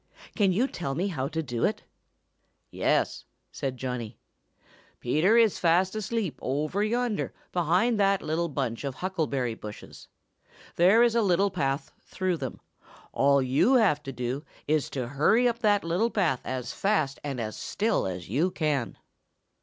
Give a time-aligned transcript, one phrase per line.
[0.35, 1.83] "Can you tell me how to do it?"
[2.71, 4.17] "Yes," said Johnny.
[4.99, 10.07] "Peter is fast asleep over yonder behind that little bunch of huckleberry bushes.
[10.75, 12.59] There is a little path through them.
[13.13, 17.39] All you have to do is to hurry up that little path as fast and
[17.39, 18.97] as still as you can."